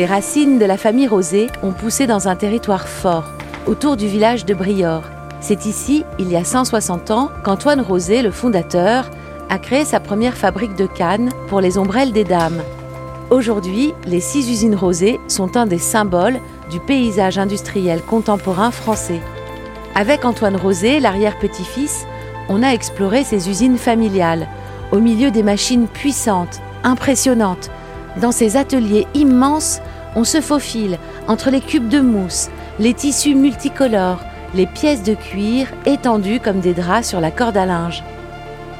[0.00, 3.26] Les racines de la famille Rosé ont poussé dans un territoire fort,
[3.66, 5.02] autour du village de Briord.
[5.42, 9.10] C'est ici, il y a 160 ans, qu'Antoine Rosé, le fondateur,
[9.50, 12.62] a créé sa première fabrique de cannes pour les ombrelles des dames.
[13.28, 19.20] Aujourd'hui, les six usines Rosé sont un des symboles du paysage industriel contemporain français.
[19.94, 22.06] Avec Antoine Rosé, l'arrière-petit-fils,
[22.48, 24.48] on a exploré ces usines familiales,
[24.92, 27.70] au milieu des machines puissantes, impressionnantes.
[28.16, 29.80] Dans ces ateliers immenses,
[30.16, 34.20] on se faufile entre les cubes de mousse, les tissus multicolores,
[34.54, 38.02] les pièces de cuir étendues comme des draps sur la corde à linge.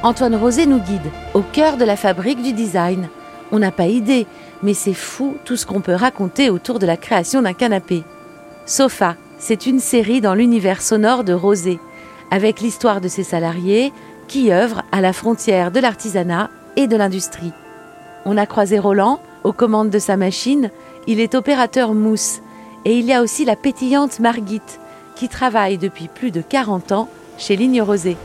[0.02, 3.08] Antoine Rosé nous guide au cœur de la fabrique du design.
[3.52, 4.26] On n'a pas idée,
[4.62, 8.02] mais c'est fou tout ce qu'on peut raconter autour de la création d'un canapé.
[8.66, 11.78] Sofa, c'est une série dans l'univers sonore de Rosé,
[12.30, 13.92] avec l'histoire de ses salariés
[14.28, 17.52] qui œuvrent à la frontière de l'artisanat et de l'industrie.
[18.24, 20.70] On a croisé Roland aux commandes de sa machine,
[21.06, 22.40] il est opérateur mousse,
[22.84, 24.60] et il y a aussi la pétillante Margit,
[25.16, 28.16] qui travaille depuis plus de 40 ans chez Ligne Rosé.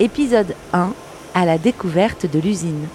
[0.00, 0.92] Épisode 1
[1.34, 2.86] à la découverte de l'usine.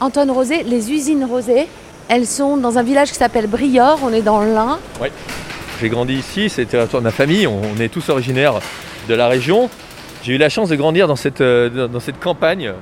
[0.00, 1.68] Antoine Rosé, les usines Rosé,
[2.08, 4.78] elles sont dans un village qui s'appelle Briord, on est dans l'Ain.
[5.00, 5.08] Oui,
[5.80, 8.60] j'ai grandi ici, c'est le territoire de ma famille, on, est tous originaires
[9.08, 9.70] de la région.
[10.22, 12.72] J'ai eu la chance de grandir dans cette, euh, dans cette campagne,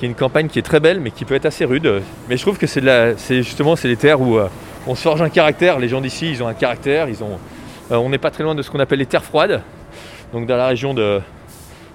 [0.00, 2.02] qui est une campagne qui est très belle mais qui peut être assez rude.
[2.28, 4.48] Mais je trouve que c'est, justement c'est les terres où euh,
[4.86, 5.78] on se forge un caractère.
[5.78, 7.08] Les gens d'ici, ils ont un caractère.
[7.10, 7.38] Ils ont,
[7.92, 9.62] euh, on n'est pas très loin de ce qu'on appelle les terres froides,
[10.32, 11.20] donc dans la région de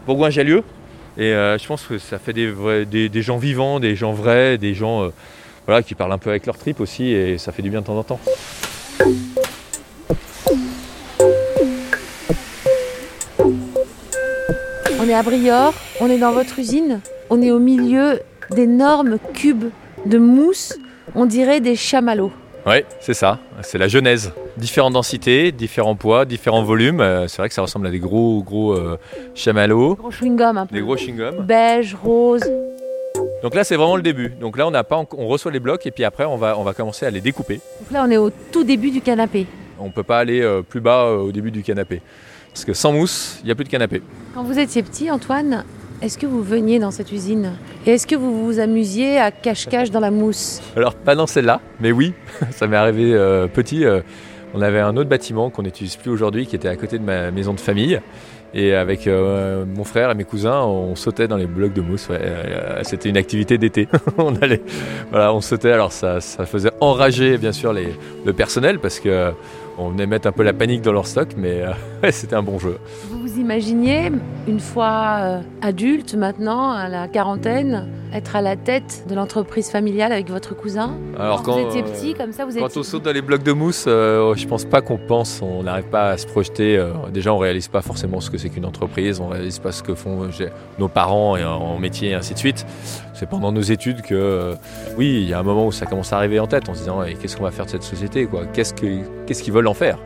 [0.06, 0.64] Bourgoin-Jallieu.
[1.17, 2.53] Et je pense que ça fait des,
[2.85, 5.09] des, gens vivants, des gens vrais, des gens
[5.66, 7.85] voilà, qui parlent un peu avec leur trip aussi, et ça fait du bien de
[7.85, 8.19] temps en temps.
[15.00, 17.00] On est à Briord, on est dans votre usine,
[17.30, 18.19] on est au milieu
[18.52, 19.69] d'énormes cubes
[20.06, 20.78] de mousse,
[21.16, 22.31] on dirait des chamallows.
[22.68, 24.31] Oui, c'est ça, c'est la genèse.
[24.58, 27.00] Différentes densités, différents poids, différents volumes.
[27.00, 28.97] Euh, c'est vrai que ça ressemble à des gros, gros euh,
[29.35, 29.96] chamallows.
[29.96, 30.75] Des gros chewing-gum un peu.
[30.75, 31.46] Des gros chewing-gum.
[31.46, 32.44] Beige, rose.
[33.44, 34.30] Donc là, c'est vraiment le début.
[34.30, 36.74] Donc là, on, pas, on reçoit les blocs et puis après, on va, on va
[36.74, 37.59] commencer à les découper.
[37.81, 39.46] Donc là, on est au tout début du canapé.
[39.78, 42.02] On ne peut pas aller euh, plus bas au début du canapé.
[42.52, 44.02] Parce que sans mousse, il n'y a plus de canapé.
[44.34, 45.66] Quand vous étiez petit, Antoine,
[46.01, 47.53] est-ce que vous veniez dans cette usine
[47.85, 51.61] Et est-ce que vous vous amusiez à cache-cache dans la mousse Alors, pas dans celle-là,
[51.79, 52.13] mais oui,
[52.51, 53.85] ça m'est arrivé euh, petit.
[53.85, 54.01] Euh,
[54.53, 57.31] on avait un autre bâtiment qu'on n'utilise plus aujourd'hui qui était à côté de ma
[57.31, 58.00] maison de famille.
[58.53, 62.07] Et avec euh, mon frère et mes cousins, on sautait dans les blocs de mousse.
[62.84, 63.89] C'était une activité d'été.
[64.17, 64.61] on allait,
[65.11, 65.73] voilà, on sautait.
[65.73, 67.89] Alors ça, ça faisait enrager bien sûr les,
[68.25, 69.34] le personnel parce que
[69.78, 71.72] on venait mettre un peu la panique dans leur stock, mais euh,
[72.11, 72.78] c'était un bon jeu.
[73.35, 74.13] Vous imaginiez,
[74.47, 80.13] une fois euh, adulte maintenant, à la quarantaine, être à la tête de l'entreprise familiale
[80.13, 80.96] avec votre cousin?
[81.19, 82.62] Alors quand, vous étiez petit, comme ça, vous étiez...
[82.62, 85.63] Quand on saute dans les blocs de mousse, euh, je pense pas qu'on pense, on
[85.63, 86.81] n'arrive pas à se projeter.
[87.13, 89.96] déjà, on réalise pas forcément ce que c'est qu'une entreprise, on réalise pas ce que
[89.96, 90.29] font
[90.79, 92.66] nos parents et en métier et ainsi de suite.
[93.13, 94.53] C'est pendant nos études que,
[94.97, 96.79] oui, il y a un moment où ça commence à arriver en tête en se
[96.79, 98.73] disant qu'est-ce qu'on va faire de cette société Qu'est-ce
[99.44, 99.97] qu'ils veulent en faire?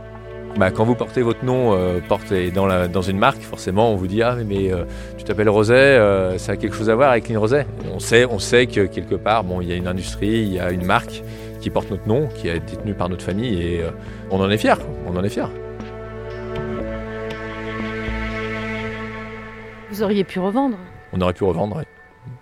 [0.58, 2.00] Bah, quand vous portez votre nom euh,
[2.54, 4.84] dans, dans, une marque, forcément, on vous dit Ah, mais euh,
[5.18, 7.66] tu t'appelles Roset, euh, ça a quelque chose à voir avec Clean Roset.
[7.94, 10.60] On sait, on sait que quelque part, bon, il y a une industrie, il y
[10.60, 11.24] a une marque
[11.62, 13.84] qui porte notre nom, qui a été tenue par notre famille, et
[14.32, 14.74] on en est fiers.
[15.08, 15.40] On en est.
[19.92, 20.78] Vous auriez pu revendre
[21.14, 21.84] On aurait pu revendre, oui.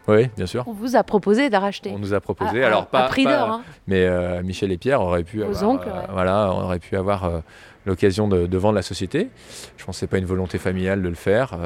[0.07, 0.63] Oui, bien sûr.
[0.67, 1.91] On vous a proposé d'arracher.
[1.93, 3.61] On nous a proposé, alors pas, à prix d'or, hein.
[3.87, 4.07] mais
[4.43, 7.43] Michel et Pierre auraient pu, avoir, oncles, voilà, on aurait pu avoir
[7.87, 9.29] l'occasion de, vendre la société.
[9.77, 11.57] Je pense que c'est pas une volonté familiale de le faire.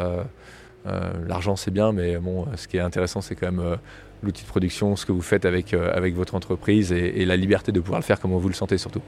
[1.27, 3.77] L'argent c'est bien, mais bon, ce qui est intéressant c'est quand même
[4.23, 7.71] l'outil de production, ce que vous faites avec, avec votre entreprise et, et, la liberté
[7.71, 9.01] de pouvoir le faire comme vous le sentez surtout.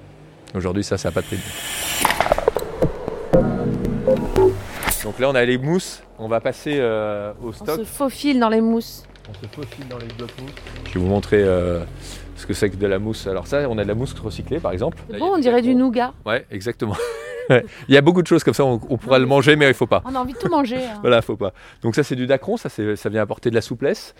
[0.55, 1.39] Aujourd'hui, ça, ça n'a pas de prix.
[5.03, 6.01] Donc là, on a les mousses.
[6.17, 6.81] On va passer
[7.43, 7.69] au stock.
[7.69, 9.03] On se faufile dans les mousses.
[9.29, 10.31] On se faufile dans les blocs.
[10.87, 11.83] Je vais vous montrer euh,
[12.35, 13.27] ce que c'est que de la mousse.
[13.27, 14.97] Alors ça, on a de la mousse recyclée par exemple.
[15.09, 16.13] bon, on dirait du nougat.
[16.25, 16.95] Ouais, exactement.
[17.49, 19.87] il y a beaucoup de choses comme ça, on, pourra le manger, mais il faut
[19.87, 20.01] pas.
[20.05, 20.85] On a envie de tout manger.
[20.85, 20.99] Hein.
[21.01, 21.53] voilà, faut pas.
[21.81, 24.15] Donc ça, c'est du dacron, ça, ça vient apporter de la souplesse.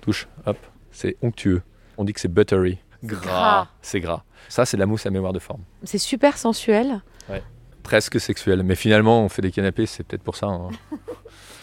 [0.00, 0.58] Touche, hop,
[0.90, 1.62] c'est onctueux.
[1.96, 2.78] On dit que c'est buttery.
[3.04, 3.68] Gras.
[3.82, 4.24] C'est gras.
[4.48, 5.62] Ça, c'est de la mousse à mémoire de forme.
[5.84, 7.02] C'est super sensuel.
[7.28, 7.42] Ouais.
[7.82, 8.62] Presque sexuel.
[8.62, 10.46] Mais finalement, on fait des canapés, c'est peut-être pour ça.
[10.46, 10.70] Hein.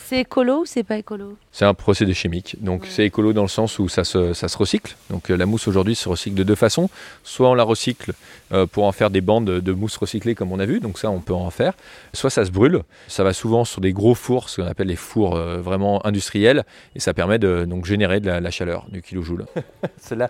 [0.07, 1.35] C'est écolo ou c'est pas écolo?
[1.51, 2.57] C'est un procédé chimique.
[2.61, 4.95] Donc c'est écolo dans le sens où ça se, ça se recycle.
[5.09, 6.91] Donc euh, la mousse aujourd'hui se recycle de deux façons.
[7.23, 8.13] Soit on la recycle
[8.51, 11.09] euh, pour en faire des bandes de mousse recyclée comme on a vu, donc ça
[11.09, 11.73] on peut en faire.
[12.13, 12.83] Soit ça se brûle.
[13.07, 16.65] Ça va souvent sur des gros fours, ce qu'on appelle les fours euh, vraiment industriels,
[16.95, 19.47] et ça permet de donc générer de la, chaleur du kilojoule.
[19.97, 20.29] celle-là,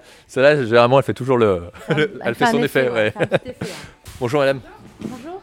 [0.63, 3.13] généralement, elle fait toujours le, elle, fait, son effet.
[3.13, 3.25] Hein.
[4.21, 4.61] Bonjour madame.
[5.01, 5.34] Bonjour.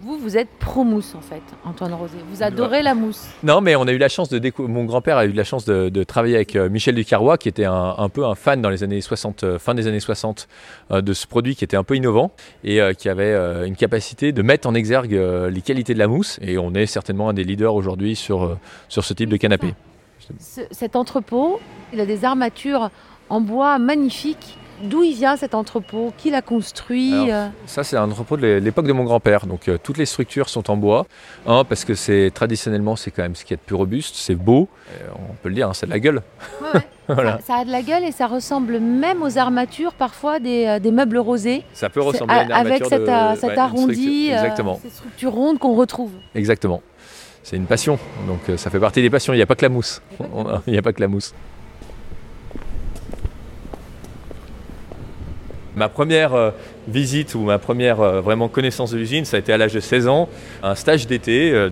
[0.00, 2.16] Vous, vous êtes pro-mousse en fait, Antoine Rosé.
[2.28, 3.28] Vous adorez la mousse.
[3.44, 4.74] Non, mais on a eu la chance de découvrir.
[4.74, 8.08] Mon grand-père a eu la chance de, travailler avec euh, Michel Ducarrois, qui était un,
[8.12, 10.48] peu un fan dans les années 60, euh, fin des années 60,
[10.90, 12.32] euh, de ce produit qui était un peu innovant
[12.64, 13.34] et qui avait
[13.66, 16.38] une capacité de mettre en exergue les qualités de la mousse.
[16.42, 18.58] Et on est certainement un des leaders aujourd'hui sur,
[18.88, 19.74] sur ce type de canapé.
[20.38, 21.60] cet entrepôt,
[21.92, 22.90] il a des armatures
[23.28, 28.10] en bois magnifiques D'où il vient cet entrepôt Qui l'a construit euh Ça, c'est un
[28.10, 29.46] entrepôt de l'époque de mon grand-père.
[29.46, 31.06] Donc, euh, toutes les structures sont en bois.
[31.46, 34.34] Un, parce que c'est traditionnellement, c'est quand même ce qui est de plus robuste, c'est
[34.34, 34.68] beau.
[35.14, 36.22] on peut le dire, hein, c'est de la gueule.
[37.06, 41.18] ça, a de la gueule et ça ressemble même aux armatures parfois des, euh, meubles
[41.18, 41.64] rosés.
[41.72, 44.80] Ça peut ressembler à une armature Avec cet, cet arrondi, Exactement.
[44.82, 46.12] ces structures rondes qu'on retrouve.
[46.34, 46.82] Exactement.
[47.42, 47.98] C'est une passion.
[48.26, 49.34] Donc, ça fait partie des passions.
[49.34, 50.00] Il n'y a pas que la mousse.
[50.66, 51.34] Il n'y a pas que la mousse.
[55.76, 56.50] Ma première euh,
[56.86, 59.80] visite ou ma première euh, vraiment connaissance de l'usine, ça a été à l'âge de
[59.80, 60.28] 16 ans,
[60.62, 61.50] un stage d'été.
[61.52, 61.70] Euh,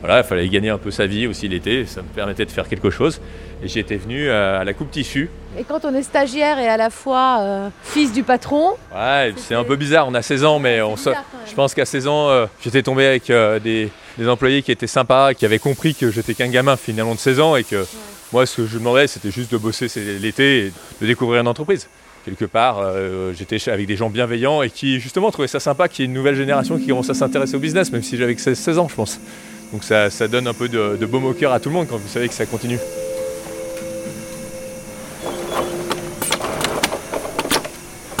[0.00, 2.66] voilà, il fallait gagner un peu sa vie aussi l'été, ça me permettait de faire
[2.66, 3.20] quelque chose.
[3.62, 5.30] Et j'étais venu à la coupe tissu.
[5.56, 9.62] Et quand on est stagiaire et à la fois fils du patron Ouais, c'est un
[9.62, 13.06] peu bizarre, on a 16 ans, mais on je pense qu'à 16 ans, j'étais tombé
[13.06, 13.32] avec
[13.62, 13.90] des,
[14.26, 17.54] employés qui étaient sympas, qui avaient compris que j'étais qu'un gamin finalement de 16 ans
[17.54, 17.86] et que
[18.32, 19.86] moi, ce que je demandais, c'était juste de bosser
[20.20, 21.86] l'été et de découvrir une entreprise
[22.24, 26.02] quelque part, euh, j'étais avec des gens bienveillants et qui justement trouvaient ça sympa qu'il
[26.02, 28.58] y ait une nouvelle génération qui commence à s'intéresser au business, même si j'avais 16,
[28.58, 29.20] 16 ans, je pense.
[29.72, 31.96] Donc ça, donne un peu de, de baume au cœur à tout le monde quand
[31.96, 32.78] vous savez que ça continue.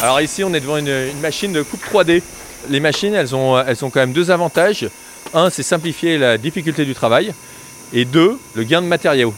[0.02, 2.22] Alors ici, on est devant une, machine de coupe 3D.
[2.68, 4.88] Les machines, elles ont, elles ont quand même deux avantages.
[5.32, 7.32] Un, c'est simplifier la difficulté du travail.
[7.92, 9.32] Et deux, le gain de matériaux.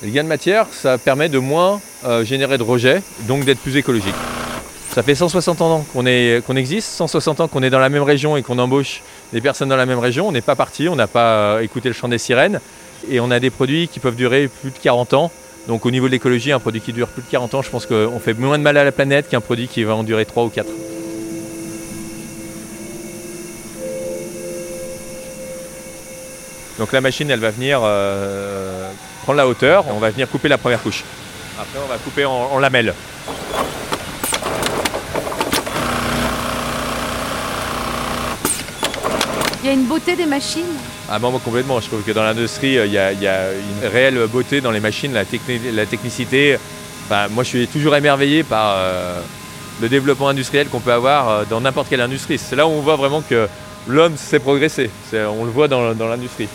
[0.00, 3.76] Le gain de matière, ça permet de moins euh, générer de rejets, donc d'être plus
[3.76, 4.14] écologique.
[4.92, 6.04] Ça fait 160 ans qu'on
[6.46, 9.02] qu'on existe, 160 ans qu'on est dans la même région et qu'on embauche
[9.32, 10.28] des personnes dans la même région.
[10.28, 12.60] On n'est pas parti, on n'a pas euh, écouté le chant des sirènes.
[13.10, 15.32] Et on a des produits qui peuvent durer plus de 40 ans.
[15.66, 17.84] Donc au niveau de l'écologie, un produit qui dure plus de 40 ans, je pense
[17.86, 20.44] qu'on fait moins de mal à la planète qu'un produit qui va en durer 3
[20.44, 20.66] ou 4.
[26.78, 28.88] Donc la machine, elle va venir euh,
[29.28, 31.04] prendre la hauteur, on va venir couper la première couche.
[31.60, 32.94] Après, on va couper en, lamelles.
[39.62, 40.62] Il y a une beauté des machines
[41.10, 44.62] Ah moi complètement, je trouve que dans l'industrie, euh, il y, a, une réelle beauté
[44.62, 45.26] dans les machines, la,
[45.84, 46.56] technicité.
[47.10, 49.20] moi je suis toujours émerveillé par euh,
[49.82, 52.38] le développement industriel qu'on peut avoir dans n'importe quelle industrie.
[52.38, 53.46] C'est là où on voit vraiment que
[53.88, 54.88] l'homme sait progresser.
[55.12, 56.48] On le voit dans l'industrie.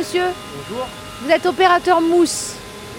[0.00, 0.34] Bonjour monsieur.
[0.68, 0.86] Bonjour.
[1.22, 2.54] Vous êtes opérateur mousse.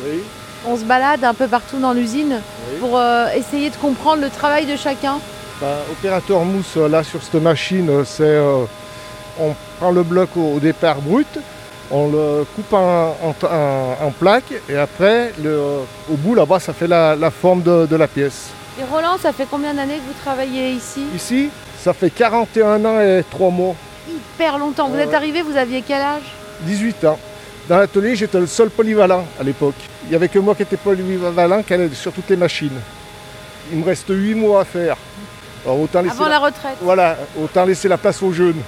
[0.06, 0.22] Oui.
[0.68, 2.42] On se balade un peu partout dans l'usine
[2.80, 5.18] pour euh, essayer de comprendre le travail de chacun.
[5.60, 8.40] Ben, opérateur mousse, euh, là sur cette machine, euh, c'est
[9.40, 11.40] on prend le bloc au, départ brut,
[11.90, 17.88] on le coupe en, plaques et après au bout là-bas ça fait la, forme de,
[17.88, 18.50] de, la pièce.
[18.80, 21.04] Et Roland, ça fait combien d'années que vous travaillez ici?
[21.16, 23.76] Ici, ça fait 41 ans et 3 mois.
[24.08, 24.90] Hyper longtemps.
[24.90, 26.41] Vous êtes arrivé, vous aviez quel âge?
[26.62, 27.20] 18 ans.
[27.70, 29.76] Dans l'atelier, j'étais le seul polyvalent à l'époque.
[30.06, 32.80] Il n'y avait que moi qui étais polyvalent qui allait sur toutes les machines.
[33.72, 34.98] Il me reste 8 mois à faire.
[35.66, 36.40] autant Avant la...
[36.40, 36.78] retraite.
[36.82, 38.62] Voilà, autant laisser la place aux jeunes.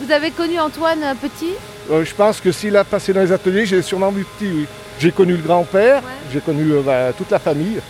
[0.00, 1.52] Vous avez connu Antoine euh, petit?
[1.90, 4.66] Euh, Je pense que s'il a passé dans les ateliers, j'ai sûrement vu petit, oui.
[5.00, 6.02] J'ai connu le grand-père,
[6.32, 7.80] j'ai connu euh, bah, toute la famille.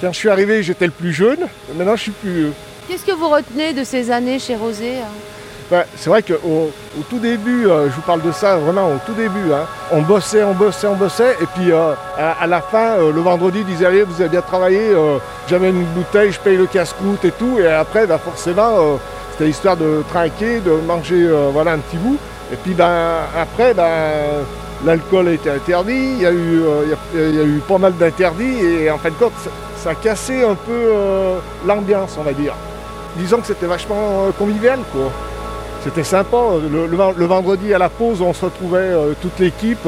[0.00, 1.46] Quand je suis arrivé, j'étais le plus jeune.
[1.74, 2.48] Maintenant, je suis plus.
[2.88, 4.94] Qu'est-ce que vous retenez de ces années chez Rosé
[5.72, 8.98] hein c'est vrai qu'au au tout début, euh, je vous parle de ça vraiment au
[9.04, 12.98] tout début, hein, on bossait, on bossait, on bossait, et puis euh, à, la fin,
[12.98, 14.80] euh, le vendredi, ils disaient allez, vous avez bien travaillé,
[15.48, 18.98] j'amène une bouteille, je paye le casse-croûte et tout, et après, bah, forcément,
[19.32, 22.18] c'était histoire de trinquer, de manger voilà, un petit bout,
[22.52, 23.74] et puis ben, après,
[24.84, 26.62] l'alcool a été interdit, il y, a eu,
[27.14, 30.44] y a eu pas mal d'interdits, et en fin de compte, ça, ça a cassé
[30.44, 30.92] un peu
[31.66, 32.54] l'ambiance, on va dire.
[33.16, 35.10] Disons que c'était vachement convivial, quoi.
[35.86, 36.36] C'était sympa.
[36.70, 39.86] Le, vendredi à la pause, on se retrouvait euh, toute l'équipe.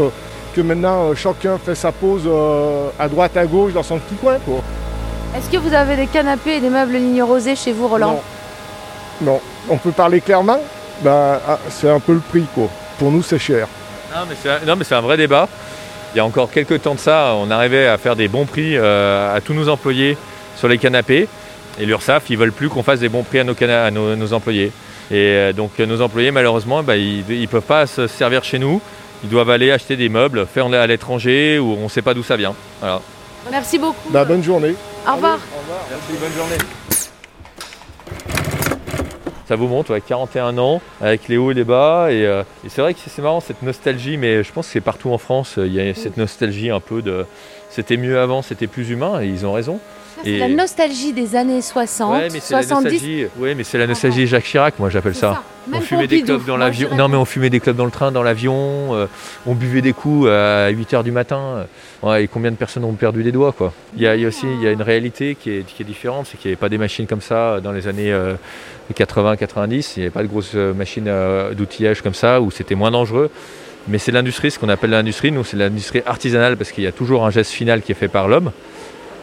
[0.54, 4.14] Que maintenant, euh, chacun fait sa pause euh, à droite, à gauche, dans son petit
[4.14, 4.36] coin.
[5.36, 8.22] Est-ce que vous avez des canapés et des meubles ligne rosée chez vous, Roland
[9.20, 9.40] non.
[9.68, 10.58] On peut parler clairement?
[11.02, 12.44] Ben, ah, c'est un peu le prix.
[12.54, 12.68] Quoi.
[13.00, 13.66] pour nous c'est cher.
[14.14, 15.48] Non mais c'est un, non, mais c'est un vrai débat.
[16.14, 18.76] Il y a encore quelques temps de ça, on arrivait à faire des bons prix
[18.76, 20.16] euh, à tous nos employés
[20.56, 21.28] sur les canapés.
[21.80, 24.14] Et l'URSSAF, ils veulent plus qu'on fasse des bons prix à nos, cana- à nos,
[24.14, 24.70] nos employés.
[25.10, 28.58] Et euh, donc euh, nos employés, malheureusement, bah, ils ne peuvent pas se servir chez
[28.58, 28.80] nous.
[29.24, 32.22] Ils doivent aller acheter des meubles, faire à l'étranger, ou on ne sait pas d'où
[32.22, 32.54] ça vient.
[32.80, 33.00] Voilà.
[33.50, 34.10] Merci beaucoup.
[34.10, 34.74] Bah, bonne journée.
[35.08, 35.38] Au revoir.
[35.90, 36.58] Merci, bonne journée.
[39.48, 42.08] Ça vous montre, ouais, 41 ans, avec les hauts et les bas.
[42.10, 44.72] Et, euh, et c'est vrai que c'est c'est marrant cette nostalgie, mais je pense que
[44.72, 45.54] c'est partout en France.
[45.56, 47.24] Il y a cette nostalgie un peu de
[47.70, 49.80] c'était mieux avant, c'était plus humain, et ils ont raison.
[50.24, 52.92] Ça, C'est la nostalgie des années 60, Ouais, mais c'est la 70.
[52.92, 53.26] nostalgie.
[53.38, 55.20] Ouais, mais c'est la nostalgie Jacques Chirac, moi j'appelle ça.
[55.34, 55.42] ça.
[55.72, 56.88] On fumait des clopes dans l'avion.
[56.90, 58.94] je Non, mais on fumait des clopes dans le train, dans l'avion.
[58.94, 59.06] euh,
[59.46, 61.66] on buvait des coups à 8 h du matin.
[62.02, 63.72] Ouais, et combien de personnes ont perdu des doigts, quoi.
[63.96, 65.82] Il y a, il y a aussi il y a une réalité qui est, qui
[65.82, 68.12] est différente, c'est qu'il n'y avait pas des machines comme ça dans les années
[68.94, 69.92] 80-90.
[69.96, 72.90] Il n'y avait pas de grosses euh, machines euh, d'outillage comme ça où c'était moins
[72.90, 73.30] dangereux.
[73.88, 75.32] Mais c'est l'industrie, ce qu'on appelle l'industrie.
[75.32, 78.08] Nous, c'est l'industrie artisanale parce qu'il y a toujours un geste final qui est fait
[78.08, 78.52] par l'homme.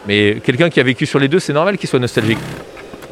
[0.06, 2.38] Mais quelqu'un qui a vécu sur les deux, c'est normal qu'il soit nostalgique.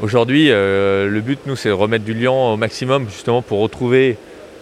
[0.00, 4.16] Aujourd'hui, euh, le but, nous, c'est de remettre du lien au maximum, justement, pour retrouver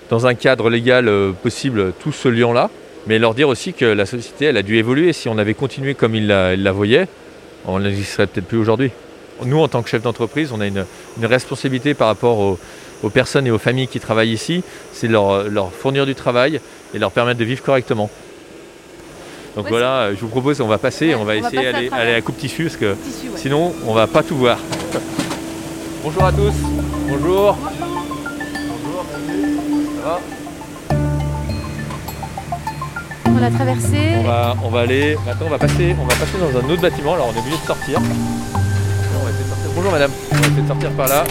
[0.08, 2.70] dans un cadre légal euh, possible tout ce lien-là.
[3.06, 5.12] Mais leur dire aussi que la société, elle a dû évoluer.
[5.12, 7.08] Si on avait continué comme ils la, ils voyaient,
[7.66, 8.92] on n'existerait peut-être plus aujourd'hui.
[9.44, 10.84] Nous, en tant que chef d'entreprise, on a une,
[11.22, 12.58] responsabilité par rapport aux,
[13.02, 14.62] aux personnes et aux familles qui travaillent ici.
[14.92, 16.60] C'est leur, leur fournir du travail
[16.94, 18.08] et leur permettre de vivre correctement.
[19.54, 21.72] Donc Ouais, voilà, je vous propose, on va passer, Ouais, on va on essayer à
[21.72, 23.36] d'aller aller à coupe tissu parce que Tissu, ouais.
[23.36, 24.58] Sinon, on va pas tout voir.
[26.02, 26.54] Bonjour à tous.
[27.08, 27.56] Bonjour.
[27.58, 29.04] Bonjour.
[30.02, 30.20] Ça va?
[33.26, 33.98] On l'a traversé.
[34.18, 35.16] on va, on va aller.
[35.26, 37.14] Maintenant, on va passer, on va passer dans un autre bâtiment.
[37.14, 37.98] Alors, on est obligé de sortir.
[38.00, 39.70] On va essayer de sortir.
[39.74, 40.10] Bonjour, madame.
[40.32, 41.24] On va essayer de sortir par là.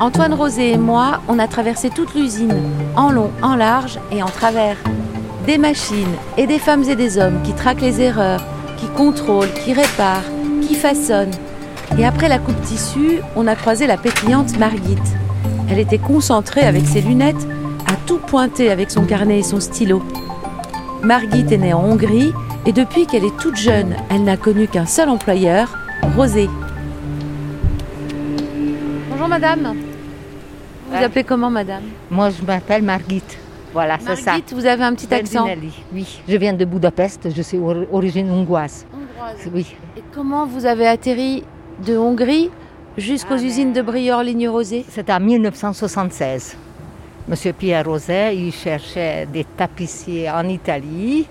[0.00, 2.62] Antoine Rosé et moi, on a traversé toute l'usine,
[2.96, 4.76] en long, en large et en travers.
[5.50, 8.40] Des machines et des femmes et des hommes qui traquent les erreurs,
[8.76, 10.22] qui contrôlent, qui réparent,
[10.62, 11.34] qui façonnent.
[11.98, 15.02] Et après la coupe tissu, on a croisé la pétillante Margit.
[15.68, 17.48] Elle était concentrée avec ses lunettes,
[17.88, 20.04] à tout pointer avec son carnet et son stylo.
[21.02, 22.32] Margit est née en Hongrie
[22.64, 25.76] et depuis qu'elle est toute jeune, elle n'a connu qu'un seul employeur,
[26.16, 26.48] Rosé.
[29.10, 29.74] Bonjour madame.
[30.88, 31.02] Vous Ouais.
[31.02, 31.82] appelez comment madame?
[32.08, 33.24] Moi, je m'appelle Margit.
[33.72, 34.32] Voilà, c'est ça.
[34.32, 35.46] Margit, vous avez un petit accent.
[35.92, 38.84] Oui, je viens de Budapest, je suis or- origine hongroise.
[39.54, 39.74] Oui.
[39.96, 41.44] Et comment vous avez atterri
[41.86, 42.50] de Hongrie
[42.96, 46.56] jusqu'aux Ah, mais- usines de Briord Ligne Rosée C'était en 1976.
[47.28, 51.26] Monsieur Pierre Roset, il cherchait des tapissiers en Italie.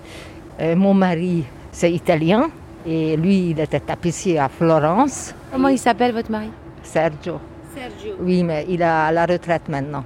[0.60, 2.48] Euh, mon mari, c'est italien.
[2.86, 5.34] Et lui, il était tapissier à Florence.
[5.52, 6.48] Comment il s'appelle votre mari?
[6.82, 7.38] Sergio.
[7.74, 8.14] Sergio.
[8.20, 10.04] Oui, mais il est à la retraite maintenant.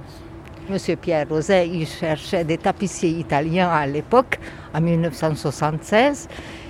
[0.69, 4.39] Monsieur Pierre Roset, il cherchait des tapissiers italiens à l'époque,
[4.73, 6.27] en 1976.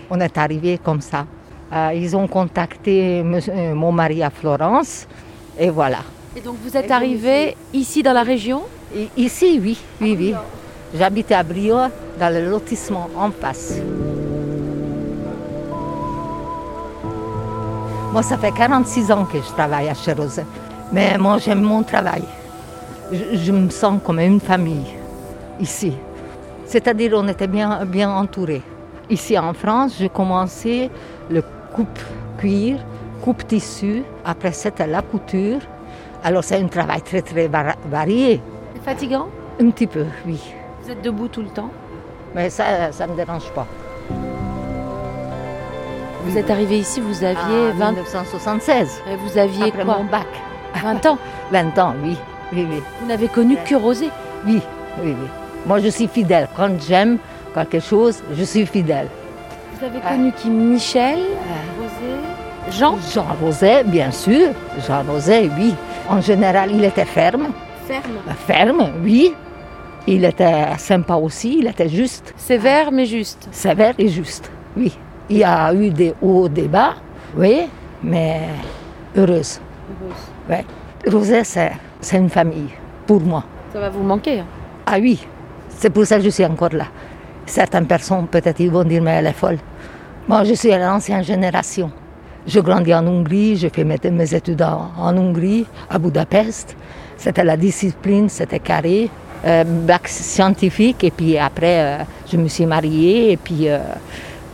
[0.10, 1.25] On est arrivé comme ça.
[1.74, 5.08] Euh, ils ont contacté monsieur- euh, mon mari à Florence,
[5.58, 6.00] et voilà.
[6.36, 8.64] Et donc vous êtes arrivé ici dans la région?
[8.96, 10.36] Et ici, oui, oui, oui.
[10.98, 13.80] J'habitais à Briord, dans le lotissement en face.
[18.12, 20.44] Moi, ça fait 46 ans que je travaille à Chérosé.
[20.92, 22.24] Mais moi, j'aime mon travail.
[23.12, 24.86] Je, je me sens comme une famille
[25.60, 25.94] ici.
[26.66, 28.64] C'est-à-dire, on était bien, bien entourés.
[29.10, 30.90] Ici en France, j'ai commencé
[31.30, 31.44] le
[31.74, 32.00] coupe
[32.40, 32.78] cuir,
[33.22, 34.04] coupe tissu.
[34.24, 35.60] Après, c'était la couture.
[36.24, 38.42] Alors, c'est un travail très, très var- varié.
[38.74, 39.28] C'est fatigant?
[39.62, 40.42] Un petit peu, oui.
[40.82, 41.70] Vous êtes debout tout le temps?
[42.34, 43.68] Mais ça, ça ne me dérange pas.
[46.26, 49.98] Vous êtes arrivé ici, vous aviez En 20 1976, euh, vous aviez après quoi?
[50.00, 50.26] mon bac.
[50.82, 51.18] 20 ans?
[51.52, 52.18] 20 ans, oui.
[52.56, 52.82] Oui, oui.
[53.02, 54.10] Vous n'avez connu que Rosé.
[54.46, 54.62] Oui,
[55.04, 55.28] oui, oui.
[55.66, 56.48] Moi, je suis fidèle.
[56.56, 57.18] Quand j'aime
[57.54, 59.08] quelque chose, je suis fidèle.
[59.78, 60.12] Vous avez Ah.
[60.12, 60.50] connu qui?
[60.50, 61.82] Michel, Ah.
[61.82, 62.98] Rosé, Jean?
[63.14, 64.50] Jean Roset, bien sûr.
[64.88, 65.76] Jean Roset, oui.
[66.10, 67.48] En général, il était ferme.
[67.88, 68.36] Ferme.
[68.48, 69.34] Ferme, oui.
[70.08, 72.34] Il était sympa aussi, il était juste.
[72.38, 73.48] Sévère mais juste.
[73.52, 74.96] Sévère et juste, oui.
[75.30, 76.94] Il y a eu des hauts, des bas,
[77.36, 77.62] oui,
[78.04, 78.42] mais
[79.18, 79.60] heureuse.
[80.48, 80.64] Ouais.
[81.12, 81.72] Roset, c'est
[82.06, 82.70] c'est une famille,
[83.08, 83.44] pour moi.
[83.74, 84.42] Ça va vous manquer.
[84.42, 84.46] hein.
[84.86, 85.26] Ah oui,
[85.70, 86.86] c'est pour ça que je suis encore là.
[87.48, 89.58] Certaines personnes, peut-être, ils vont dire, mais elle est folle.
[90.28, 91.90] Moi, je suis à l'ancienne génération.
[92.46, 96.76] Je grandis en Hongrie, je fais mes, mes études en, en Hongrie, à Budapest.
[97.18, 99.10] C'était la discipline, c'était carré.
[99.44, 103.80] Euh, bac scientifique, et puis après, euh, je me suis mariée, et puis euh,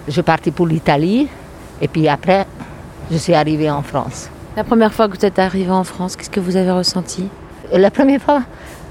[0.07, 1.27] je suis partie pour l'Italie.
[1.81, 2.45] Et puis après,
[3.11, 4.29] je suis arrivée en France.
[4.55, 7.27] La première fois que vous êtes arrivé en France, qu'est-ce que vous avez ressenti?
[7.73, 8.43] La première fois,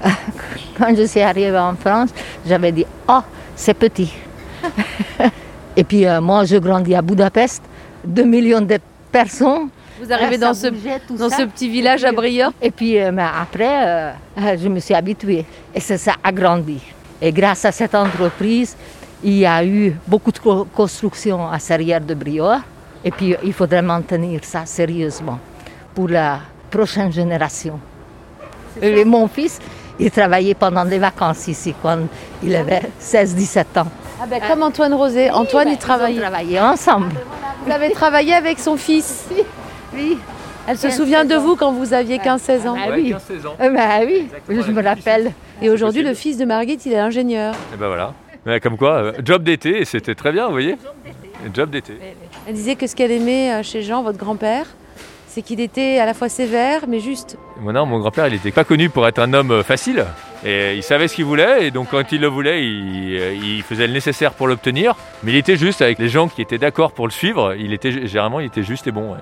[0.77, 2.09] quand je suis arrivée en France,
[2.45, 3.19] j'avais dit Oh,
[3.55, 4.11] c'est petit.
[5.75, 7.61] Et puis euh, moi, je grandis à Budapest,
[8.05, 8.77] 2 millions de
[9.11, 9.69] personnes.
[10.01, 11.37] Vous arrivez dans, ce, bougeait, tout dans ça.
[11.37, 14.11] ce petit village à Briord Et puis euh, mais après, euh,
[14.59, 15.45] je me suis habituée
[15.75, 16.79] et ça s'est agrandi.
[17.21, 18.75] Et grâce à cette entreprise,
[19.23, 22.61] il y a eu beaucoup de co- constructions à Serrières de Briord.
[23.05, 25.37] Et puis il faudrait maintenir ça sérieusement
[25.93, 26.39] pour la
[26.71, 27.79] prochaine génération.
[28.81, 29.59] Et mon fils,
[29.99, 31.99] il travaillait pendant des vacances ici quand
[32.43, 33.87] il avait 16-17 ans.
[34.21, 35.29] Ah ben, Comme Antoine Rosé.
[35.31, 36.21] Antoine, Oui, il ben, travaillait.
[36.21, 37.09] Travaillé ensemble.
[37.65, 39.25] Vous avez travaillé avec son fils.
[39.93, 40.17] Oui.
[40.67, 41.41] Elle se 15, souvient de 16 ans.
[41.41, 42.75] vous quand vous aviez 15-16 ans.
[42.77, 43.11] Ah oui.
[43.13, 43.55] 15-16 ans.
[43.59, 45.31] Euh, ben oui, Exactement je me rappelle.
[45.61, 46.09] Et aujourd'hui, possible.
[46.09, 47.53] le fils de Marguerite, il est ingénieur.
[47.73, 48.13] Et ben voilà.
[48.45, 50.77] Mais comme quoi, euh, job d'été, et c'était très bien, vous voyez
[51.53, 51.97] Job d'été.
[52.47, 54.65] Elle disait que ce qu'elle aimait euh, chez Jean, votre grand-père,
[55.31, 57.37] c'est qu'il était à la fois sévère, mais juste.
[57.61, 60.05] Moi, non, mon grand-père, il n'était pas connu pour être un homme euh, facile.
[60.43, 63.63] Et il savait ce qu'il voulait, et donc quand il le voulait, il, euh, il
[63.63, 64.95] faisait le nécessaire pour l'obtenir.
[65.23, 67.55] Mais il était juste avec les gens qui étaient d'accord pour le suivre.
[67.57, 69.13] Il était généralement, il était juste et bon.
[69.13, 69.19] ouais.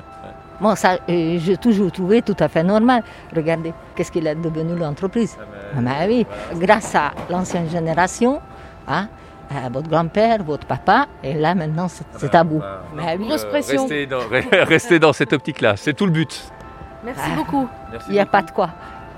[0.60, 3.04] Bon, ça, euh, j'ai toujours trouvé tout à fait normal.
[3.36, 5.38] Regardez, qu'est-ce qu'il est devenu l'entreprise?
[5.78, 6.26] Ah ben oui,
[6.56, 8.42] grâce à l'ancienne génération,
[8.88, 9.08] hein,
[9.50, 12.06] à votre grand-père, votre papa, et là maintenant c'est
[12.44, 12.62] bout.
[12.96, 13.82] Ben oui, Grosse pression.
[13.84, 14.20] Restez dans,
[14.52, 16.52] restez dans cette optique-là, c'est tout le but.
[17.04, 17.36] Merci Ah.
[17.36, 17.68] beaucoup.
[17.92, 18.70] Merci il n'y a pas de quoi.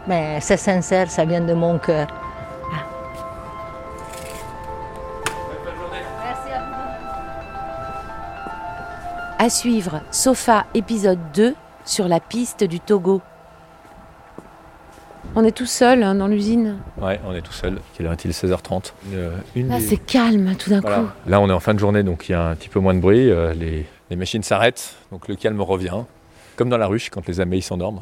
[0.07, 2.07] Mais c'est sincère, ça vient de mon cœur.
[9.37, 13.21] À suivre, Sofa épisode 2 sur la piste du Togo.
[15.35, 16.77] On est tout seul hein, dans l'usine.
[17.01, 17.79] Ouais, on est tout seul.
[17.95, 18.31] Quelle heure est-il?
[18.31, 18.93] 16h30.
[19.13, 20.97] Euh, une Là, des- c'est calme tout d'un Voilà.
[20.97, 21.07] coup.
[21.27, 22.93] Là, on est en fin de journée, donc il y a un petit peu moins
[22.93, 23.29] de bruit.
[23.29, 26.03] euh, les, les machines s'arrêtent, donc le calme revient.
[26.57, 28.01] Comme dans la ruche, quand les abeilles s'endorment.